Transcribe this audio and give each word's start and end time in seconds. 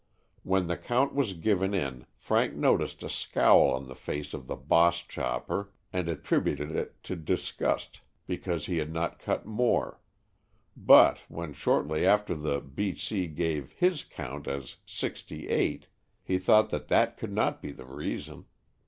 When 0.41 0.65
the 0.65 0.77
count 0.77 1.13
was 1.13 1.33
given 1.33 1.75
in, 1.75 2.07
Frank 2.15 2.55
noticed 2.55 3.03
a 3.03 3.07
scowl 3.09 3.69
on 3.69 3.85
the 3.85 3.93
face 3.93 4.33
of 4.33 4.47
the 4.47 4.55
"boss 4.55 5.01
chopper" 5.03 5.71
and 5.93 6.09
attributed 6.09 6.71
it 6.71 7.03
to 7.03 7.15
disgust 7.15 8.01
because 8.25 8.65
he 8.65 8.77
had 8.79 8.91
not 8.91 9.19
cut 9.19 9.45
more, 9.45 9.99
but 10.75 11.19
when 11.27 11.53
shortly 11.53 12.03
after 12.03 12.33
the 12.33 12.59
"b. 12.61 12.95
c." 12.95 13.27
gave 13.27 13.75
in 13.79 13.89
his 13.91 14.03
count 14.03 14.47
as 14.47 14.77
sixty 14.87 15.47
eight, 15.49 15.85
he 16.23 16.39
thought 16.39 16.71
that 16.71 16.87
that 16.87 17.15
could 17.15 17.31
not 17.31 17.61
be 17.61 17.71
the 17.71 17.85
reason. 17.85 18.45